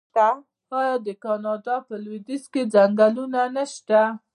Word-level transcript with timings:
آیا 0.79 0.95
د 1.07 1.07
کاناډا 1.23 1.75
په 1.87 1.93
لویدیځ 2.03 2.43
کې 2.53 2.61
ځنګلونه 2.73 3.39
نشته؟ 3.55 4.01